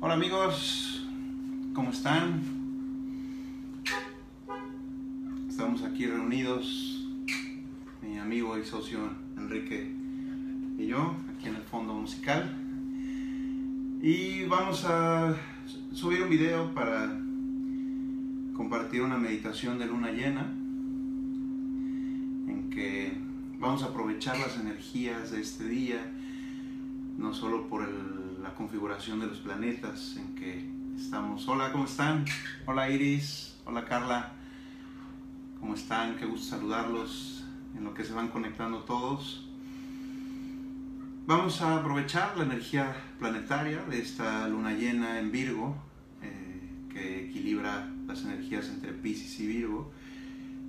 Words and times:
Hola 0.00 0.14
amigos, 0.14 1.04
¿cómo 1.74 1.90
están? 1.90 2.40
Estamos 5.48 5.82
aquí 5.82 6.06
reunidos, 6.06 7.04
mi 8.00 8.16
amigo 8.16 8.56
y 8.56 8.64
socio 8.64 9.00
Enrique 9.36 9.92
y 10.78 10.86
yo, 10.86 11.16
aquí 11.34 11.48
en 11.48 11.56
el 11.56 11.62
fondo 11.62 11.94
musical. 11.94 12.48
Y 14.00 14.44
vamos 14.44 14.84
a 14.84 15.34
subir 15.92 16.22
un 16.22 16.30
video 16.30 16.72
para 16.72 17.18
compartir 18.56 19.02
una 19.02 19.18
meditación 19.18 19.80
de 19.80 19.86
luna 19.86 20.12
llena, 20.12 20.42
en 22.46 22.70
que 22.70 23.14
vamos 23.58 23.82
a 23.82 23.86
aprovechar 23.86 24.38
las 24.38 24.60
energías 24.60 25.32
de 25.32 25.40
este 25.40 25.64
día, 25.64 25.98
no 27.18 27.34
solo 27.34 27.66
por 27.66 27.82
el, 27.82 28.17
la 28.48 28.54
configuración 28.54 29.20
de 29.20 29.26
los 29.26 29.40
planetas 29.40 30.16
en 30.16 30.34
que 30.34 30.66
estamos. 30.96 31.46
Hola, 31.48 31.70
¿cómo 31.70 31.84
están? 31.84 32.24
Hola 32.64 32.88
Iris, 32.88 33.58
hola 33.66 33.84
Carla, 33.84 34.32
¿cómo 35.60 35.74
están? 35.74 36.16
Qué 36.16 36.24
gusto 36.24 36.56
saludarlos 36.56 37.44
en 37.76 37.84
lo 37.84 37.92
que 37.92 38.04
se 38.04 38.14
van 38.14 38.28
conectando 38.28 38.84
todos. 38.84 39.46
Vamos 41.26 41.60
a 41.60 41.76
aprovechar 41.76 42.38
la 42.38 42.44
energía 42.44 42.96
planetaria 43.18 43.82
de 43.82 44.00
esta 44.00 44.48
luna 44.48 44.72
llena 44.72 45.20
en 45.20 45.30
Virgo, 45.30 45.76
eh, 46.22 46.70
que 46.90 47.26
equilibra 47.26 47.86
las 48.06 48.24
energías 48.24 48.70
entre 48.70 48.94
Pisces 48.94 49.38
y 49.40 49.46
Virgo. 49.46 49.92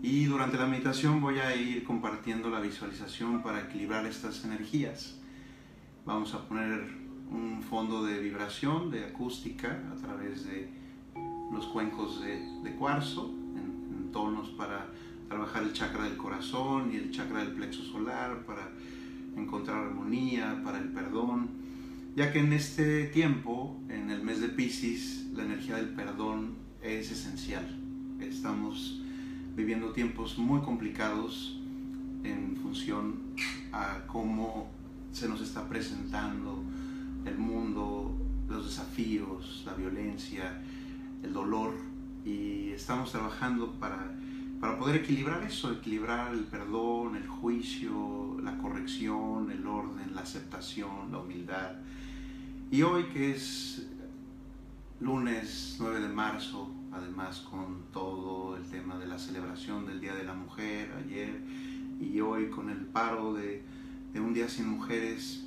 Y 0.01 0.25
durante 0.25 0.57
la 0.57 0.65
meditación 0.65 1.21
voy 1.21 1.39
a 1.39 1.55
ir 1.55 1.85
compartiendo 1.85 2.49
la 2.49 2.59
visualización 2.59 3.41
para 3.41 3.61
equilibrar 3.61 4.05
estas 4.05 4.43
energías. 4.43 5.15
Vamos 6.05 6.33
a 6.33 6.45
poner 6.45 6.98
un 7.31 7.61
fondo 7.61 8.03
de 8.03 8.19
vibración, 8.19 8.89
de 8.91 9.05
acústica, 9.05 9.83
a 9.91 9.95
través 9.95 10.45
de 10.45 10.69
los 11.51 11.65
cuencos 11.67 12.21
de, 12.21 12.75
cuarzo, 12.77 13.33
en, 13.55 13.97
en 13.97 14.11
tonos 14.11 14.49
para 14.49 14.87
trabajar 15.27 15.63
el 15.63 15.73
chakra 15.73 16.03
del 16.05 16.17
corazón 16.17 16.91
y 16.93 16.97
el 16.97 17.11
chakra 17.11 17.39
del 17.39 17.53
plexo 17.53 17.83
solar, 17.83 18.45
para 18.45 18.71
encontrar 19.35 19.77
armonía, 19.85 20.61
para 20.63 20.79
el 20.79 20.89
perdón, 20.89 21.49
ya 22.15 22.31
que 22.31 22.39
en 22.39 22.53
este 22.53 23.05
tiempo, 23.07 23.79
en 23.89 24.09
el 24.09 24.23
mes 24.23 24.41
de 24.41 24.49
Pisces, 24.49 25.27
la 25.33 25.43
energía 25.43 25.75
del 25.75 25.89
perdón 25.89 26.55
es 26.81 27.11
esencial. 27.11 27.65
Estamos 28.19 29.01
viviendo 29.55 29.91
tiempos 29.91 30.37
muy 30.37 30.61
complicados 30.61 31.59
en 32.23 32.57
función 32.57 33.19
a 33.71 34.05
cómo 34.07 34.69
se 35.11 35.27
nos 35.27 35.41
está 35.41 35.67
presentando 35.67 36.58
el 37.25 37.37
mundo, 37.37 38.15
los 38.47 38.65
desafíos, 38.65 39.63
la 39.65 39.73
violencia, 39.73 40.61
el 41.23 41.33
dolor 41.33 41.73
y 42.25 42.69
estamos 42.71 43.11
trabajando 43.11 43.71
para, 43.73 44.15
para 44.59 44.77
poder 44.77 44.97
equilibrar 44.97 45.43
eso, 45.43 45.71
equilibrar 45.71 46.33
el 46.33 46.45
perdón, 46.45 47.15
el 47.15 47.27
juicio, 47.27 48.37
la 48.41 48.57
corrección, 48.57 49.51
el 49.51 49.65
orden, 49.65 50.13
la 50.13 50.21
aceptación, 50.21 51.11
la 51.11 51.19
humildad. 51.19 51.71
Y 52.71 52.81
hoy 52.81 53.05
que 53.05 53.31
es 53.31 53.87
lunes 54.99 55.77
9 55.79 56.01
de 56.01 56.09
marzo, 56.09 56.71
además 56.91 57.39
con 57.49 57.83
todo 57.93 58.57
el 58.57 58.63
tema 58.63 58.97
de 58.97 59.07
la 59.07 59.17
celebración 59.17 59.85
del 59.85 60.01
Día 60.01 60.13
de 60.13 60.23
la 60.23 60.33
Mujer 60.33 60.93
ayer 61.05 61.41
y 61.99 62.19
hoy 62.19 62.49
con 62.49 62.69
el 62.69 62.85
paro 62.85 63.33
de, 63.33 63.63
de 64.13 64.19
un 64.19 64.33
día 64.33 64.49
sin 64.49 64.67
mujeres, 64.67 65.45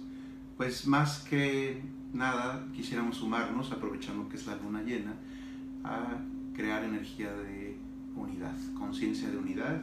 pues 0.57 0.87
más 0.87 1.21
que 1.21 1.83
nada 2.13 2.67
quisiéramos 2.75 3.17
sumarnos, 3.17 3.73
aprovechando 3.73 4.29
que 4.29 4.37
es 4.37 4.47
la 4.47 4.57
luna 4.57 4.83
llena, 4.83 5.15
a 5.85 6.19
crear 6.55 6.85
energía 6.85 7.33
de 7.33 7.77
unidad, 8.15 8.55
conciencia 8.79 9.31
de 9.31 9.37
unidad. 9.37 9.83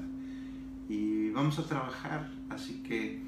Y 0.87 1.29
vamos 1.31 1.59
a 1.59 1.65
trabajar, 1.65 2.29
así 2.49 2.81
que 2.83 3.21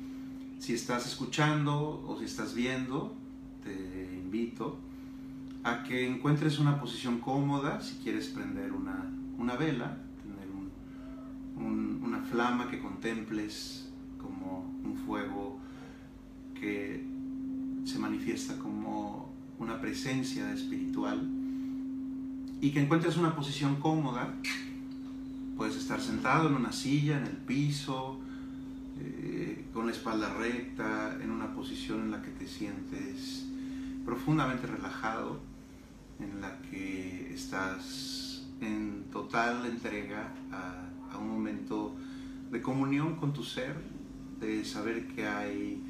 si 0.60 0.74
estás 0.74 1.06
escuchando 1.06 2.04
o 2.08 2.18
si 2.18 2.26
estás 2.26 2.54
viendo, 2.54 3.16
te 3.64 3.72
invito 4.16 4.80
a 5.64 5.84
que 5.84 6.08
encuentres 6.08 6.60
una 6.60 6.80
posición 6.80 7.20
cómoda, 7.20 7.82
si 7.82 7.96
quieres 7.98 8.28
prender 8.28 8.72
una, 8.72 9.06
una 9.38 9.56
vela, 9.56 9.98
tener 10.24 10.50
un, 10.50 11.64
un, 11.64 12.04
una 12.04 12.22
flama 12.24 12.70
que 12.70 12.80
contemples 12.80 13.90
como 14.20 14.72
un 14.84 14.96
fuego 14.96 15.60
que 16.60 17.11
se 17.86 18.00
manifiesta 18.00 18.58
como 18.58 19.31
una 19.59 19.80
presencia 19.80 20.52
espiritual 20.53 21.28
y 22.62 22.72
que 22.72 22.81
encuentres 22.81 23.18
una 23.18 23.36
posición 23.36 23.75
cómoda. 23.78 24.34
Puedes 25.58 25.75
estar 25.75 26.00
sentado 26.00 26.47
en 26.47 26.56
una 26.56 26.72
silla, 26.72 27.18
en 27.18 27.25
el 27.25 27.38
piso, 27.38 28.20
eh, 29.00 29.66
con 29.74 29.86
la 29.86 29.91
espalda 29.91 30.34
recta, 30.34 31.18
en 31.22 31.31
una 31.31 31.53
posición 31.53 32.02
en 32.02 32.12
la 32.12 32.22
que 32.22 32.31
te 32.31 32.47
sientes 32.47 33.46
profundamente 34.06 34.68
relajado 34.68 35.40
en 36.20 36.41
la 36.41 36.58
que 36.70 37.34
estás 37.34 38.46
en 38.62 39.06
total 39.12 39.66
entrega 39.66 40.31
a, 40.52 41.14
a, 41.14 41.18
un 41.18 41.30
momento 41.30 41.96
de 42.52 42.62
comunión 42.62 43.16
con 43.16 43.34
tu 43.34 43.44
ser, 43.44 43.75
de 44.40 44.64
saber 44.66 45.08
que 45.08 45.28
hay 45.28 45.81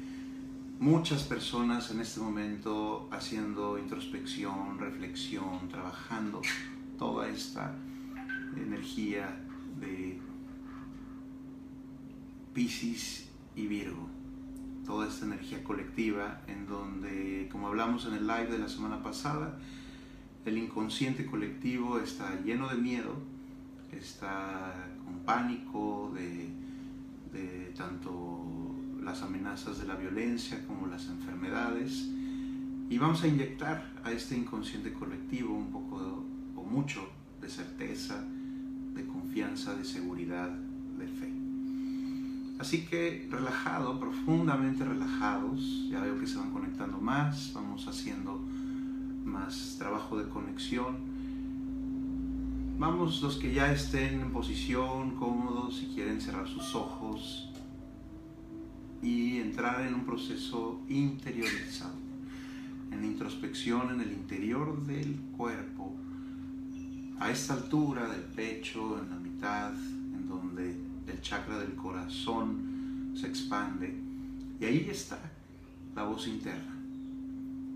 muchas 0.82 1.22
personas 1.22 1.92
en 1.92 2.00
este 2.00 2.18
momento 2.18 3.08
haciendo 3.12 3.78
introspección, 3.78 4.80
reflexión, 4.80 5.68
trabajando 5.68 6.42
toda 6.98 7.28
esta 7.28 7.72
energía 8.56 9.28
de 9.78 10.18
Pisces 12.52 13.30
y 13.54 13.68
Virgo. 13.68 14.08
Toda 14.84 15.06
esta 15.06 15.24
energía 15.24 15.62
colectiva 15.62 16.40
en 16.48 16.66
donde, 16.66 17.48
como 17.52 17.68
hablamos 17.68 18.06
en 18.06 18.14
el 18.14 18.26
live 18.26 18.48
de 18.48 18.58
la 18.58 18.68
semana 18.68 19.04
pasada, 19.04 19.56
el 20.44 20.58
inconsciente 20.58 21.26
colectivo 21.26 22.00
está 22.00 22.40
lleno 22.40 22.66
de 22.66 22.78
miedo, 22.78 23.22
está 23.92 24.74
con 25.04 25.20
pánico 25.20 26.10
de, 26.12 26.50
de, 27.32 27.72
tanto 27.76 28.41
las 29.04 29.22
amenazas 29.22 29.78
de 29.78 29.86
la 29.86 29.96
violencia 29.96 30.64
como 30.66 30.86
las 30.86 31.06
enfermedades. 31.08 32.08
Y 32.88 32.98
vamos 32.98 33.22
a 33.22 33.28
inyectar 33.28 33.92
a 34.04 34.12
este 34.12 34.36
inconsciente 34.36 34.92
colectivo 34.92 35.54
un 35.54 35.70
poco 35.70 36.24
o 36.56 36.62
mucho 36.62 37.08
de 37.40 37.48
certeza, 37.48 38.22
de 38.94 39.06
confianza, 39.06 39.74
de 39.74 39.84
seguridad, 39.84 40.50
de 40.98 41.06
fe. 41.06 41.32
Así 42.58 42.86
que 42.86 43.26
relajado, 43.30 43.98
profundamente 43.98 44.84
relajados, 44.84 45.88
ya 45.90 46.00
veo 46.00 46.18
que 46.20 46.26
se 46.26 46.38
van 46.38 46.52
conectando 46.52 46.98
más, 46.98 47.52
vamos 47.54 47.88
haciendo 47.88 48.40
más 49.24 49.76
trabajo 49.78 50.18
de 50.18 50.28
conexión. 50.28 50.96
Vamos 52.78 53.22
los 53.22 53.36
que 53.36 53.52
ya 53.52 53.72
estén 53.72 54.20
en 54.20 54.32
posición, 54.32 55.12
cómodos, 55.16 55.76
si 55.76 55.86
quieren 55.86 56.20
cerrar 56.20 56.48
sus 56.48 56.74
ojos 56.74 57.51
y 59.02 59.40
entrar 59.40 59.84
en 59.86 59.94
un 59.94 60.04
proceso 60.04 60.80
interiorizado, 60.88 61.96
en 62.92 63.04
introspección 63.04 63.90
en 63.90 64.00
el 64.00 64.12
interior 64.12 64.80
del 64.86 65.16
cuerpo, 65.36 65.94
a 67.18 67.30
esta 67.30 67.54
altura 67.54 68.08
del 68.08 68.22
pecho, 68.22 69.00
en 69.02 69.10
la 69.10 69.16
mitad, 69.16 69.72
en 69.74 70.28
donde 70.28 70.76
el 71.06 71.20
chakra 71.20 71.58
del 71.58 71.74
corazón 71.74 73.12
se 73.14 73.26
expande. 73.26 73.94
Y 74.60 74.64
ahí 74.64 74.88
está 74.90 75.18
la 75.94 76.04
voz 76.04 76.26
interna. 76.28 76.76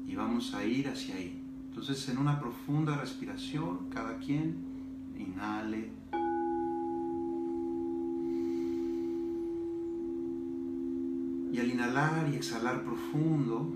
Y 0.07 0.15
vamos 0.15 0.55
a 0.55 0.65
ir 0.65 0.89
hacia 0.89 1.17
ahí. 1.17 1.43
Entonces 1.69 2.09
en 2.09 2.19
una 2.19 2.41
profunda 2.41 2.97
respiración, 2.97 3.91
cada 3.91 4.17
quien 4.19 4.57
inhale. 5.19 5.91
Y 11.57 11.59
al 11.59 11.71
inhalar 11.71 12.29
y 12.31 12.37
exhalar 12.37 12.85
profundo, 12.85 13.75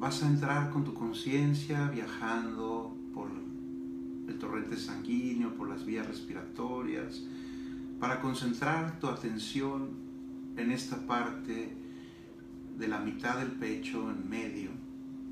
vas 0.00 0.20
a 0.24 0.26
entrar 0.26 0.70
con 0.70 0.82
tu 0.82 0.94
conciencia 0.94 1.88
viajando 1.90 2.92
por 3.14 3.30
el 4.26 4.36
torrente 4.36 4.76
sanguíneo, 4.76 5.54
por 5.54 5.68
las 5.68 5.86
vías 5.86 6.08
respiratorias, 6.08 7.22
para 8.00 8.20
concentrar 8.20 8.98
tu 8.98 9.06
atención 9.06 9.90
en 10.56 10.72
esta 10.72 11.06
parte 11.06 11.72
de 12.76 12.88
la 12.88 12.98
mitad 12.98 13.38
del 13.38 13.52
pecho 13.52 14.10
en 14.10 14.28
medio, 14.28 14.70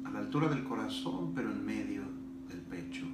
a 0.04 0.12
la 0.12 0.20
altura 0.20 0.48
del 0.48 0.62
corazón, 0.62 1.32
pero 1.34 1.50
en 1.50 1.66
medio 1.66 2.02
del 2.48 2.60
pecho. 2.60 3.06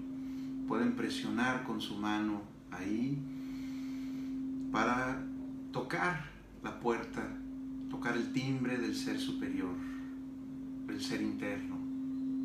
Pueden 0.69 0.95
presionar 0.95 1.65
con 1.65 1.81
su 1.81 1.97
mano 1.97 2.43
ahí 2.71 3.19
para 4.71 5.25
tocar 5.73 6.27
la 6.63 6.79
puerta, 6.79 7.39
tocar 7.93 8.17
el 8.17 8.33
timbre 8.33 8.79
del 8.79 8.97
ser 8.97 9.21
superior, 9.21 9.75
del 10.87 11.01
ser 11.03 11.21
interno, 11.21 11.77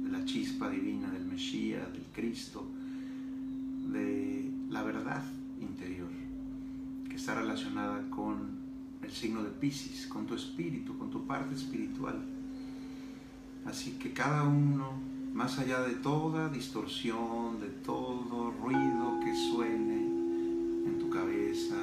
de 0.04 0.10
la 0.10 0.26
chispa 0.26 0.70
divina, 0.70 1.10
del 1.10 1.26
Mesías, 1.26 1.90
del 1.94 2.04
Cristo, 2.14 2.68
de 3.94 4.52
la 4.70 4.84
verdad 4.84 5.24
interior, 5.62 6.10
que 7.10 7.16
está 7.16 7.34
relacionada 7.34 8.10
con 8.10 8.58
el 9.02 9.10
signo 9.10 9.42
de 9.42 9.50
Pisces, 9.52 10.06
con 10.08 10.26
tu 10.26 10.36
espíritu, 10.36 10.98
con 10.98 11.10
tu 11.10 11.26
parte 11.26 11.56
espiritual. 11.56 12.22
Así 13.66 13.92
que 13.92 14.12
cada 14.12 14.44
uno, 14.44 15.00
más 15.34 15.60
allá 15.60 15.80
de 15.80 15.96
toda 15.96 16.50
distorsión, 16.50 17.62
de 17.62 17.70
todo 17.70 18.52
ruido 18.52 19.22
que 19.24 19.34
suene 19.34 19.96
en 20.88 21.00
tu 21.00 21.10
cabeza, 21.10 21.78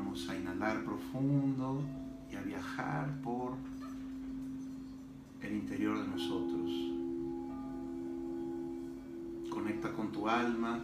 vamos 0.00 0.28
a 0.30 0.36
inhalar 0.36 0.82
profundo 0.82 1.82
y 2.32 2.36
a 2.36 2.40
viajar 2.40 3.20
por 3.22 3.52
el 5.42 5.52
interior 5.52 6.00
de 6.00 6.08
nosotros. 6.08 6.70
Conecta 9.50 9.92
con 9.92 10.10
tu 10.10 10.26
alma. 10.26 10.82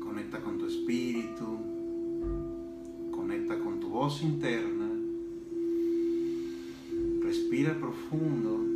Conecta 0.00 0.40
con 0.40 0.58
tu 0.58 0.66
espíritu. 0.66 1.58
Conecta 3.10 3.58
con 3.58 3.80
tu 3.80 3.88
voz 3.90 4.22
interna. 4.22 4.88
Respira 7.22 7.74
profundo. 7.74 8.71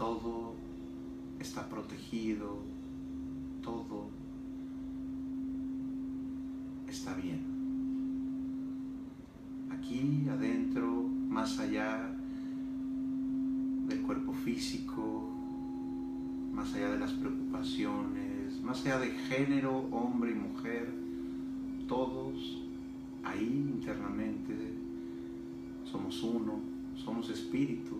Todo 0.00 0.54
está 1.38 1.68
protegido, 1.68 2.56
todo 3.62 4.08
está 6.88 7.12
bien. 7.16 7.42
Aquí 9.70 10.26
adentro, 10.30 11.02
más 11.28 11.58
allá 11.58 12.10
del 13.88 14.00
cuerpo 14.00 14.32
físico, 14.32 15.28
más 16.54 16.72
allá 16.74 16.92
de 16.92 16.98
las 16.98 17.12
preocupaciones, 17.12 18.58
más 18.64 18.80
allá 18.86 19.00
de 19.00 19.10
género, 19.10 19.86
hombre 19.90 20.30
y 20.30 20.34
mujer, 20.34 20.94
todos 21.86 22.62
ahí 23.22 23.70
internamente 23.70 24.54
somos 25.84 26.22
uno, 26.22 26.58
somos 26.96 27.28
espíritu, 27.28 27.98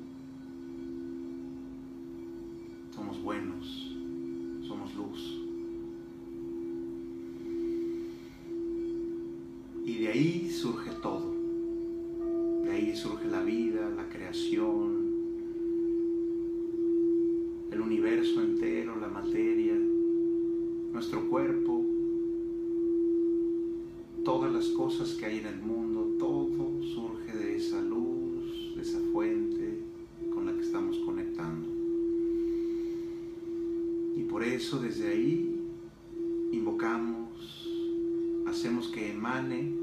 ahí 10.11 10.51
surge 10.51 10.91
todo. 11.03 11.35
De 12.65 12.71
ahí 12.71 12.97
surge 12.97 13.27
la 13.27 13.43
vida, 13.43 13.91
la 13.91 14.09
creación, 14.09 15.11
el 17.71 17.81
universo 17.81 18.43
entero, 18.43 18.97
la 19.01 19.09
materia, 19.09 19.75
nuestro 20.93 21.29
cuerpo, 21.29 21.85
todas 24.25 24.53
las 24.53 24.69
cosas 24.71 25.15
que 25.15 25.27
hay 25.27 25.39
en 25.39 25.47
el 25.47 25.61
mundo, 25.61 26.17
todo 26.19 26.83
surge 26.83 27.37
de 27.37 27.57
esa 27.57 27.81
luz, 27.81 28.75
de 28.75 28.83
esa 28.83 28.99
fuente 29.13 29.81
con 30.35 30.47
la 30.47 30.53
que 30.53 30.61
estamos 30.61 30.99
conectando. 30.99 31.69
Y 34.17 34.25
por 34.25 34.43
eso 34.43 34.79
desde 34.81 35.09
ahí 35.09 35.57
invocamos, 36.53 37.69
hacemos 38.47 38.89
que 38.89 39.13
emane 39.13 39.80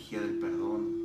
energía 0.00 0.20
del 0.20 0.38
perdón, 0.38 0.99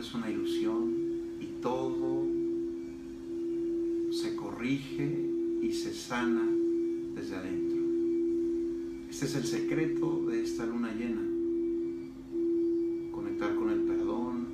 es 0.00 0.14
una 0.14 0.30
ilusión 0.30 0.94
y 1.40 1.60
todo 1.60 2.26
se 4.10 4.34
corrige 4.34 5.28
y 5.60 5.72
se 5.72 5.92
sana 5.92 6.48
desde 7.14 7.36
adentro. 7.36 7.78
Este 9.10 9.26
es 9.26 9.34
el 9.34 9.44
secreto 9.44 10.24
de 10.26 10.42
esta 10.42 10.64
luna 10.64 10.94
llena. 10.94 11.20
Conectar 13.12 13.54
con 13.54 13.68
el 13.68 13.80
perdón, 13.80 14.46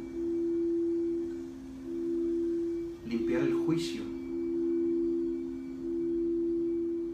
limpiar 3.08 3.42
el 3.42 3.54
juicio, 3.54 4.02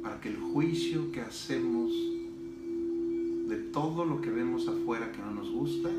para 0.02 0.20
que 0.20 0.30
el 0.30 0.36
juicio 0.38 1.12
que 1.12 1.20
hacemos 1.20 1.92
de 3.46 3.56
todo 3.72 4.06
lo 4.06 4.22
que 4.22 4.30
vemos 4.30 4.68
afuera 4.68 5.12
que 5.12 5.18
no 5.18 5.32
nos 5.32 5.50
gusta, 5.50 5.90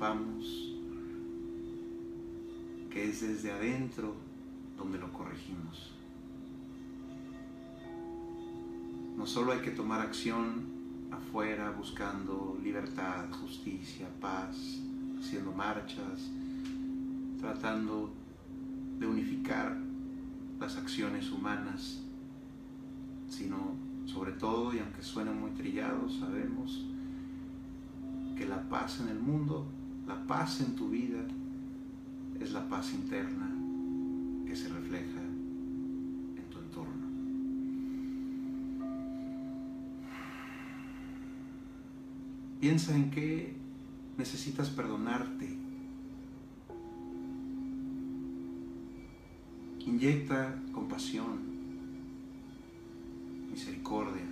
sepamos 0.00 0.72
que 2.90 3.10
es 3.10 3.20
desde 3.20 3.52
adentro 3.52 4.14
donde 4.78 4.98
lo 4.98 5.12
corregimos. 5.12 5.92
No 9.14 9.26
solo 9.26 9.52
hay 9.52 9.58
que 9.58 9.72
tomar 9.72 10.00
acción 10.00 10.64
afuera 11.10 11.70
buscando 11.72 12.58
libertad, 12.62 13.26
justicia, 13.42 14.08
paz, 14.22 14.56
haciendo 15.18 15.52
marchas, 15.52 16.30
tratando 17.38 18.10
de 18.98 19.06
unificar 19.06 19.76
las 20.58 20.78
acciones 20.78 21.30
humanas, 21.30 22.00
sino 23.28 23.74
sobre 24.06 24.32
todo, 24.32 24.72
y 24.72 24.78
aunque 24.78 25.02
suene 25.02 25.30
muy 25.30 25.50
trillado, 25.50 26.08
sabemos 26.08 26.86
que 28.34 28.46
la 28.46 28.66
paz 28.70 29.00
en 29.00 29.10
el 29.10 29.20
mundo, 29.20 29.66
la 30.10 30.26
paz 30.26 30.60
en 30.60 30.74
tu 30.74 30.88
vida, 30.88 31.22
es 32.40 32.50
la 32.50 32.68
paz 32.68 32.92
interna 32.94 33.48
que 34.44 34.56
se 34.56 34.68
refleja 34.68 35.22
en 36.36 36.44
tu 36.50 36.58
entorno. 36.58 37.06
Piensa 42.58 42.96
en 42.96 43.10
qué 43.12 43.54
necesitas 44.18 44.68
perdonarte. 44.70 45.56
Inyecta 49.86 50.60
compasión, 50.72 51.38
misericordia. 53.52 54.26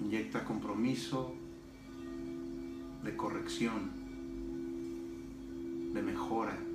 Inyecta 0.00 0.44
compromiso 0.44 1.37
de 3.02 3.16
corrección, 3.16 3.90
de 5.94 6.02
mejora. 6.02 6.67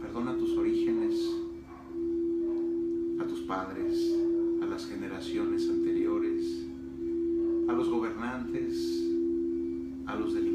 Perdona 0.00 0.36
tus 0.36 0.56
orígenes 0.56 1.30
a 3.20 3.24
tus 3.24 3.40
padres, 3.42 4.12
a 4.60 4.66
las 4.66 4.84
generaciones 4.86 5.68
anteriores, 5.68 6.66
a 7.68 7.72
los 7.72 7.88
gobernantes, 7.88 9.04
a 10.06 10.16
los 10.16 10.34
delincuentes. 10.34 10.51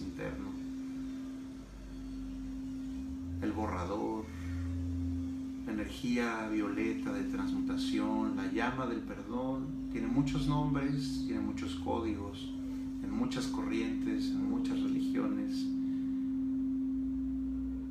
Interno, 0.00 0.48
el 3.42 3.52
borrador, 3.52 4.24
la 5.66 5.72
energía 5.72 6.48
violeta 6.48 7.12
de 7.12 7.24
transmutación, 7.24 8.36
la 8.36 8.50
llama 8.50 8.86
del 8.86 9.00
perdón, 9.00 9.66
tiene 9.92 10.06
muchos 10.06 10.48
nombres, 10.48 11.24
tiene 11.26 11.40
muchos 11.40 11.74
códigos, 11.76 12.52
en 13.02 13.10
muchas 13.10 13.46
corrientes, 13.46 14.30
en 14.30 14.50
muchas 14.50 14.80
religiones. 14.80 15.64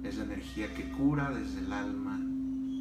Es 0.04 0.18
la 0.18 0.26
energía 0.26 0.74
que 0.74 0.90
cura 0.92 1.32
desde 1.32 1.60
el 1.60 1.72
alma, 1.72 2.20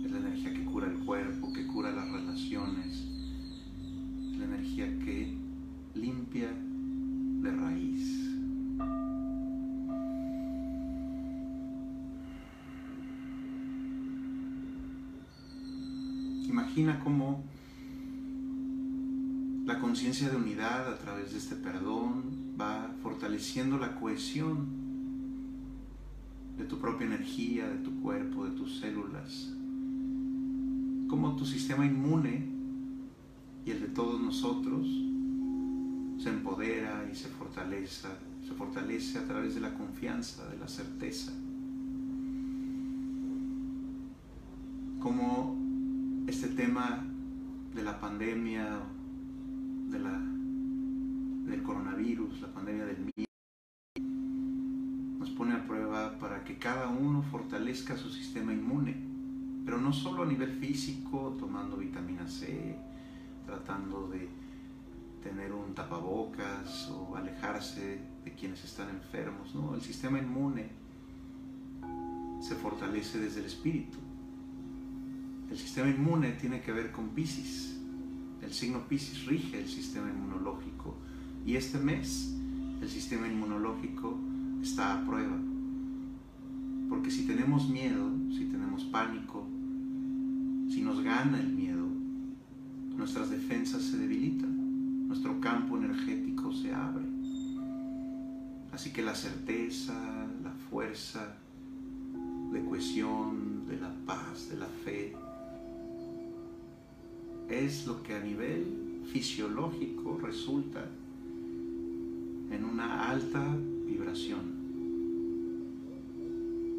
es 0.04 0.10
la 0.10 0.18
energía 0.18 0.52
que 0.52 0.64
cura 0.64 0.88
el 0.88 0.98
cuerpo, 0.98 1.52
que 1.52 1.66
cura 1.66 1.92
las 1.92 2.10
relaciones, 2.10 3.04
es 4.30 4.38
la 4.38 4.44
energía 4.44 4.86
que 4.98 5.34
limpia 5.94 6.48
de 7.42 7.50
raíz. 7.50 8.22
Imagina 16.52 17.00
cómo 17.00 17.42
la 19.64 19.80
conciencia 19.80 20.28
de 20.28 20.36
unidad 20.36 20.86
a 20.86 20.98
través 20.98 21.32
de 21.32 21.38
este 21.38 21.56
perdón 21.56 22.24
va 22.60 22.94
fortaleciendo 23.02 23.78
la 23.78 23.94
cohesión 23.98 24.66
de 26.58 26.64
tu 26.64 26.78
propia 26.78 27.06
energía, 27.06 27.66
de 27.66 27.78
tu 27.78 28.02
cuerpo, 28.02 28.44
de 28.44 28.50
tus 28.50 28.80
células. 28.80 29.50
Cómo 31.08 31.36
tu 31.36 31.46
sistema 31.46 31.86
inmune 31.86 32.46
y 33.64 33.70
el 33.70 33.80
de 33.80 33.88
todos 33.88 34.20
nosotros 34.20 34.86
se 36.18 36.28
empodera 36.28 37.08
y 37.10 37.16
se 37.16 37.28
fortalece, 37.28 38.08
se 38.46 38.52
fortalece 38.52 39.18
a 39.18 39.24
través 39.26 39.54
de 39.54 39.62
la 39.62 39.72
confianza, 39.72 40.46
de 40.50 40.58
la 40.58 40.68
certeza. 40.68 41.32
Este 46.52 46.64
tema 46.64 47.02
de 47.74 47.82
la 47.82 47.98
pandemia, 47.98 48.78
de 49.88 49.98
la, 49.98 50.20
del 51.50 51.62
coronavirus, 51.62 52.42
la 52.42 52.52
pandemia 52.52 52.84
del 52.84 52.98
miedo, 52.98 53.30
nos 55.18 55.30
pone 55.30 55.54
a 55.54 55.66
prueba 55.66 56.18
para 56.18 56.44
que 56.44 56.58
cada 56.58 56.90
uno 56.90 57.22
fortalezca 57.22 57.96
su 57.96 58.10
sistema 58.10 58.52
inmune, 58.52 58.94
pero 59.64 59.78
no 59.78 59.94
solo 59.94 60.24
a 60.24 60.26
nivel 60.26 60.52
físico, 60.52 61.34
tomando 61.40 61.78
vitamina 61.78 62.28
C, 62.28 62.76
tratando 63.46 64.08
de 64.08 64.28
tener 65.22 65.54
un 65.54 65.74
tapabocas 65.74 66.90
o 66.90 67.16
alejarse 67.16 67.98
de 68.26 68.34
quienes 68.34 68.62
están 68.62 68.90
enfermos, 68.90 69.54
no, 69.54 69.74
el 69.74 69.80
sistema 69.80 70.18
inmune 70.18 70.68
se 72.42 72.54
fortalece 72.56 73.20
desde 73.20 73.40
el 73.40 73.46
espíritu. 73.46 74.11
El 75.52 75.58
sistema 75.58 75.90
inmune 75.90 76.32
tiene 76.32 76.62
que 76.62 76.72
ver 76.72 76.92
con 76.92 77.10
Pisces. 77.10 77.76
El 78.40 78.54
signo 78.54 78.88
Pisces 78.88 79.26
rige 79.26 79.60
el 79.60 79.68
sistema 79.68 80.08
inmunológico 80.08 80.96
y 81.44 81.56
este 81.56 81.76
mes 81.78 82.34
el 82.80 82.88
sistema 82.88 83.28
inmunológico 83.28 84.18
está 84.62 84.94
a 84.94 85.04
prueba. 85.04 85.36
Porque 86.88 87.10
si 87.10 87.26
tenemos 87.26 87.68
miedo, 87.68 88.10
si 88.30 88.46
tenemos 88.46 88.84
pánico, 88.84 89.46
si 90.70 90.80
nos 90.80 91.02
gana 91.02 91.38
el 91.38 91.52
miedo, 91.52 91.86
nuestras 92.96 93.28
defensas 93.28 93.82
se 93.82 93.98
debilitan, 93.98 95.06
nuestro 95.06 95.38
campo 95.38 95.76
energético 95.76 96.50
se 96.54 96.72
abre. 96.72 97.04
Así 98.72 98.90
que 98.90 99.02
la 99.02 99.14
certeza, 99.14 99.92
la 100.42 100.52
fuerza 100.70 101.36
de 102.50 102.64
cohesión, 102.64 103.66
de 103.68 103.78
la 103.78 103.94
paz, 104.06 104.48
de 104.48 104.56
la 104.56 104.68
fe, 104.82 105.14
es 107.48 107.86
lo 107.86 108.02
que 108.02 108.14
a 108.14 108.20
nivel 108.20 109.00
fisiológico 109.06 110.18
resulta 110.22 110.88
en 112.50 112.64
una 112.64 113.08
alta 113.08 113.56
vibración, 113.86 114.40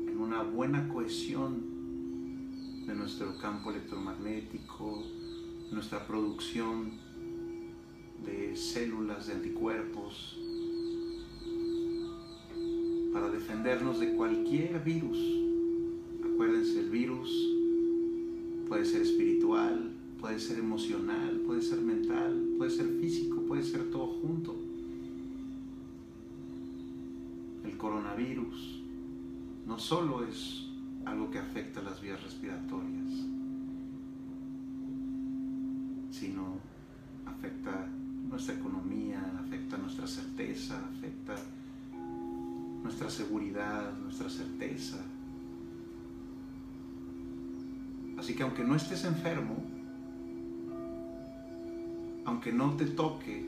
en 0.08 0.20
una 0.20 0.44
buena 0.44 0.88
cohesión 0.88 1.74
de 2.86 2.96
nuestro 2.96 3.38
campo 3.38 3.72
electromagnético, 3.72 5.04
nuestra 5.72 6.06
producción 6.06 6.92
de 8.26 8.56
células, 8.56 9.28
de 9.28 9.34
anticuerpos, 9.34 10.38
para 13.12 13.30
defendernos 13.30 14.00
de 14.00 14.16
cualquier 14.16 14.84
virus. 14.84 15.18
Acuérdense, 16.24 16.80
el 16.80 16.90
virus 16.90 17.30
puede 18.68 18.86
ser 18.86 19.02
espiritual, 19.02 19.93
puede 20.24 20.40
ser 20.40 20.60
emocional, 20.60 21.42
puede 21.46 21.62
ser 21.62 21.82
mental, 21.82 22.54
puede 22.58 22.72
ser 22.72 22.88
físico, 23.02 23.42
puede 23.46 23.62
ser 23.62 23.92
todo 23.92 24.08
junto. 24.22 24.56
El 27.66 27.78
coronavirus 27.78 28.82
no 29.68 29.78
solo 29.78 30.26
es 30.26 30.66
algo 31.04 31.30
que 31.30 31.40
afecta 31.40 31.82
las 31.82 32.02
vías 32.02 32.24
respiratorias, 32.24 33.10
sino 36.12 36.56
afecta 37.26 37.90
nuestra 38.30 38.56
economía, 38.56 39.22
afecta 39.46 39.78
nuestra 39.78 40.08
certeza, 40.08 40.80
afecta 40.88 41.36
nuestra 42.82 43.10
seguridad, 43.10 43.92
nuestra 43.98 44.30
certeza. 44.30 45.04
Así 48.18 48.34
que 48.34 48.44
aunque 48.44 48.64
no 48.64 48.78
estés 48.78 49.04
enfermo, 49.04 49.63
aunque 52.26 52.52
no 52.52 52.76
te 52.76 52.86
toque 52.86 53.46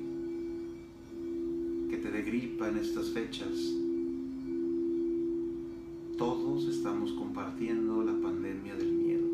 que 1.90 1.98
te 1.98 2.12
dé 2.12 2.22
gripa 2.24 2.70
en 2.70 2.78
estas 2.78 3.10
fechas, 3.10 3.74
todos 6.18 6.68
estamos 6.68 7.12
compartiendo 7.14 8.04
la 8.04 8.14
pandemia 8.22 8.76
del 8.76 8.94
miedo. 8.94 9.28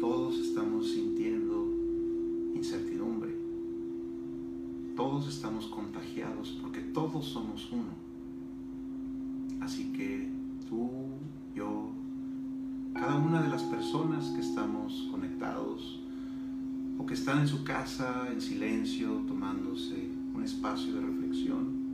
Todos 0.00 0.38
estamos 0.38 0.90
sintiendo 0.90 1.66
incertidumbre. 2.54 3.34
Todos 4.94 5.28
estamos 5.28 5.66
contagiados 5.66 6.58
porque 6.62 6.80
todos 6.80 7.26
somos 7.26 7.70
uno. 7.72 8.06
Así 9.60 9.92
que 9.92 10.28
tú, 10.68 10.88
yo, 11.54 11.90
cada 12.94 13.16
una 13.16 13.42
de 13.42 13.48
las 13.48 13.62
personas 13.64 14.28
que 14.30 14.40
estamos 14.40 15.08
conectados 15.10 16.05
o 16.98 17.04
que 17.06 17.14
están 17.14 17.40
en 17.40 17.48
su 17.48 17.64
casa 17.64 18.28
en 18.32 18.40
silencio 18.40 19.22
tomándose 19.26 20.08
un 20.34 20.42
espacio 20.42 20.94
de 20.94 21.00
reflexión, 21.00 21.86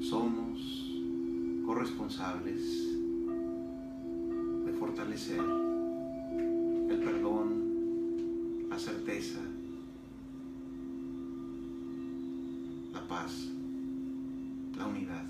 somos 0.00 0.90
corresponsables 1.64 2.60
de 4.66 4.72
fortalecer 4.78 5.40
el 5.40 7.00
perdón, 7.04 8.68
la 8.68 8.78
certeza, 8.78 9.40
la 12.92 13.08
paz, 13.08 13.48
la 14.76 14.86
unidad, 14.86 15.24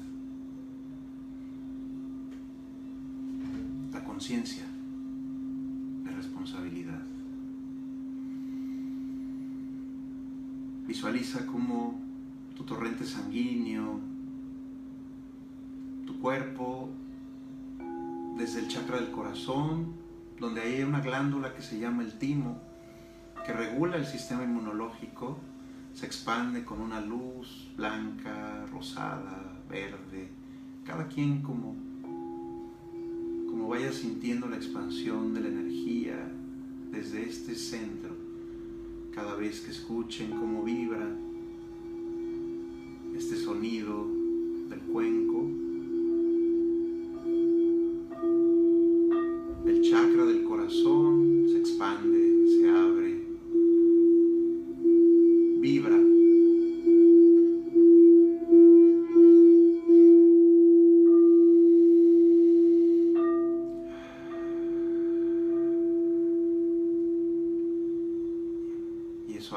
la 3.92 4.04
conciencia 4.04 4.71
responsabilidad. 6.42 7.02
Visualiza 10.86 11.46
cómo 11.46 12.00
tu 12.56 12.64
torrente 12.64 13.04
sanguíneo 13.04 14.12
cuerpo, 16.22 16.88
desde 18.38 18.60
el 18.60 18.68
chakra 18.68 18.96
del 18.96 19.10
corazón, 19.10 19.94
donde 20.38 20.60
hay 20.60 20.82
una 20.82 21.00
glándula 21.00 21.52
que 21.52 21.62
se 21.62 21.80
llama 21.80 22.04
el 22.04 22.16
timo, 22.18 22.60
que 23.44 23.52
regula 23.52 23.96
el 23.96 24.06
sistema 24.06 24.44
inmunológico, 24.44 25.38
se 25.92 26.06
expande 26.06 26.64
con 26.64 26.80
una 26.80 27.00
luz 27.00 27.72
blanca, 27.76 28.64
rosada, 28.70 29.60
verde, 29.68 30.30
cada 30.86 31.08
quien 31.08 31.42
como, 31.42 31.74
como 33.72 33.80
vaya 33.80 33.92
sintiendo 33.94 34.48
la 34.48 34.56
expansión 34.56 35.32
de 35.32 35.40
la 35.40 35.48
energía 35.48 36.30
desde 36.90 37.22
este 37.22 37.54
centro, 37.54 38.10
cada 39.14 39.34
vez 39.34 39.62
que 39.62 39.70
escuchen 39.70 40.28
cómo 40.28 40.62
vibra 40.62 41.08
este 43.16 43.34
sonido 43.34 44.06
del 44.68 44.78
cuenco, 44.80 45.31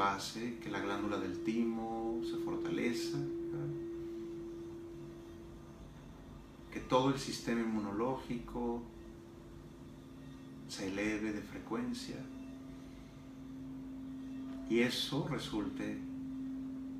hace 0.02 0.58
que 0.58 0.70
la 0.70 0.80
glándula 0.80 1.18
del 1.18 1.42
timo 1.42 2.20
se 2.24 2.36
fortalezca, 2.38 3.18
que 6.72 6.80
todo 6.80 7.10
el 7.10 7.18
sistema 7.18 7.60
inmunológico 7.60 8.82
se 10.68 10.88
eleve 10.88 11.32
de 11.32 11.40
frecuencia. 11.40 12.16
Y 14.68 14.80
eso 14.80 15.26
resulte 15.28 15.98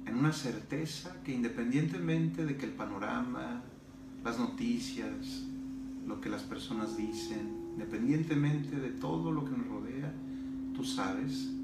en 0.06 0.14
una 0.14 0.32
certeza 0.32 1.20
que 1.24 1.32
independientemente 1.32 2.44
de 2.46 2.56
que 2.56 2.66
el 2.66 2.72
panorama, 2.72 3.62
las 4.24 4.38
noticias, 4.38 5.42
lo 6.06 6.20
que 6.20 6.28
las 6.28 6.42
personas 6.42 6.96
dicen, 6.96 7.70
independientemente 7.72 8.76
de 8.76 8.90
todo 8.90 9.32
lo 9.32 9.44
que 9.44 9.50
nos 9.50 9.66
rodea, 9.66 10.12
tú 10.74 10.85
sabes 10.85 11.55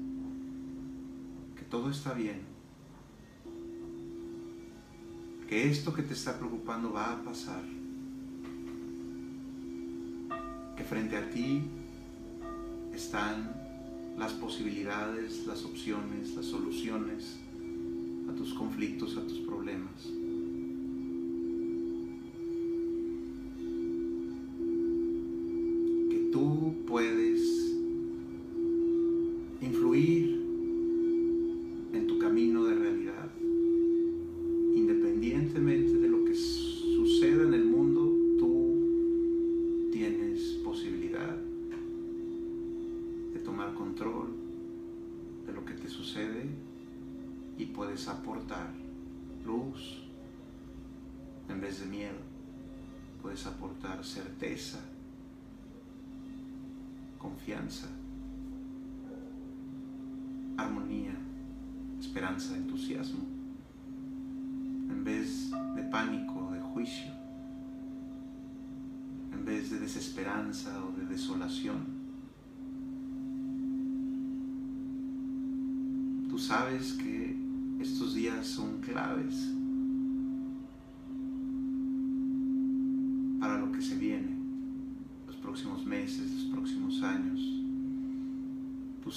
todo 1.73 1.89
está 1.89 2.13
bien, 2.13 2.39
que 5.49 5.71
esto 5.71 5.91
que 5.91 6.03
te 6.03 6.13
está 6.13 6.37
preocupando 6.37 6.93
va 6.93 7.13
a 7.13 7.23
pasar, 7.23 7.63
que 10.77 10.83
frente 10.83 11.17
a 11.17 11.27
ti 11.31 11.63
están 12.93 13.55
las 14.19 14.33
posibilidades, 14.33 15.47
las 15.47 15.65
opciones, 15.65 16.35
las 16.35 16.45
soluciones 16.45 17.39
a 18.29 18.35
tus 18.35 18.53
conflictos, 18.53 19.17
a 19.17 19.23
tus 19.25 19.39
problemas. 19.39 20.22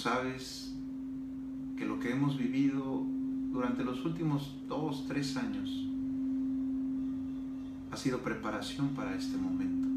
Sabes 0.06 0.72
que 1.76 1.84
lo 1.84 1.98
que 1.98 2.12
hemos 2.12 2.38
vivido 2.38 3.04
durante 3.50 3.82
los 3.82 4.04
últimos 4.04 4.54
dos, 4.68 5.04
tres 5.08 5.36
años 5.36 5.84
ha 7.90 7.96
sido 7.96 8.20
preparación 8.20 8.90
para 8.90 9.16
este 9.16 9.36
momento. 9.36 9.88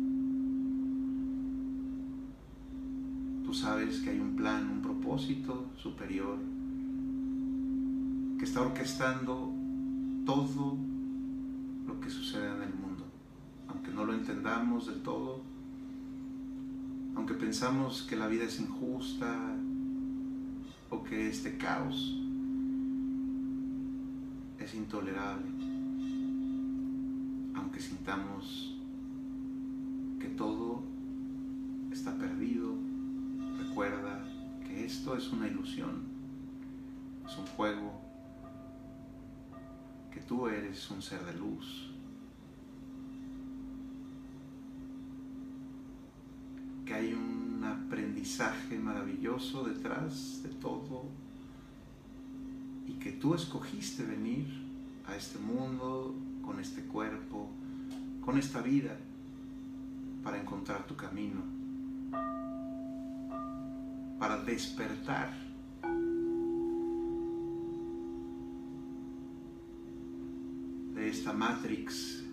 Tú 3.45 3.53
sabes 3.53 3.99
que 3.99 4.09
hay 4.09 4.19
un 4.19 4.35
plan, 4.35 4.67
un 4.67 4.81
propósito 4.81 5.67
superior 5.77 6.39
que 8.39 8.45
está 8.45 8.61
orquestando 8.61 9.53
todo 10.25 10.75
lo 11.85 11.99
que 11.99 12.09
sucede 12.09 12.47
en 12.47 12.63
el 12.63 12.73
mundo. 12.73 13.05
Aunque 13.67 13.91
no 13.91 14.05
lo 14.05 14.15
entendamos 14.15 14.87
del 14.87 15.03
todo, 15.03 15.43
aunque 17.15 17.35
pensamos 17.35 18.07
que 18.09 18.15
la 18.15 18.25
vida 18.25 18.45
es 18.45 18.59
injusta 18.59 19.58
o 20.89 21.03
que 21.03 21.29
este 21.29 21.57
caos 21.57 22.17
es 24.57 24.73
intolerable, 24.75 25.47
aunque 27.55 27.79
sintamos 27.79 28.75
que 30.19 30.27
todo 30.29 30.83
está 31.91 32.15
perdido, 32.17 32.75
recuerda 33.57 34.23
que 34.65 34.85
esto 34.85 35.15
es 35.15 35.31
una 35.31 35.47
ilusión, 35.47 36.03
es 37.25 37.37
un 37.37 37.45
juego, 37.45 38.01
que 40.11 40.21
tú 40.21 40.47
eres 40.47 40.89
un 40.89 41.01
ser 41.01 41.23
de 41.25 41.33
luz, 41.33 41.91
que 46.85 46.93
hay 46.93 47.13
aprendizaje 48.19 48.77
maravilloso 48.77 49.63
detrás 49.63 50.43
de 50.43 50.49
todo 50.49 51.05
y 52.85 52.93
que 52.93 53.13
tú 53.13 53.33
escogiste 53.33 54.03
venir 54.03 54.45
a 55.07 55.15
este 55.15 55.39
mundo 55.39 56.13
con 56.41 56.59
este 56.59 56.81
cuerpo, 56.83 57.49
con 58.19 58.37
esta 58.37 58.61
vida, 58.61 58.97
para 60.21 60.37
encontrar 60.37 60.85
tu 60.85 60.97
camino, 60.97 61.41
para 64.19 64.43
despertar. 64.43 65.47
de 70.93 71.09
esta 71.09 71.31
matrix, 71.31 72.25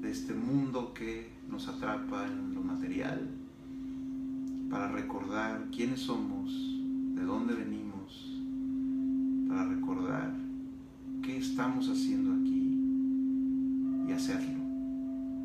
de 0.00 0.10
este 0.10 0.34
mundo 0.34 0.92
que 0.92 1.30
nos 1.48 1.68
atrapa 1.68 2.26
en 2.26 2.52
lo 2.52 2.60
material, 2.60 2.71
para 4.72 4.88
recordar 4.88 5.68
quiénes 5.70 6.00
somos, 6.00 6.50
de 7.14 7.22
dónde 7.24 7.54
venimos, 7.54 8.40
para 9.46 9.66
recordar 9.66 10.34
qué 11.22 11.36
estamos 11.36 11.90
haciendo 11.90 12.32
aquí 12.32 14.08
y 14.08 14.12
hacerlo, 14.12 14.64